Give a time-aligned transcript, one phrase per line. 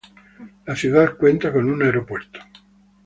[0.65, 2.39] La ciudad cuenta con un aeropuerto.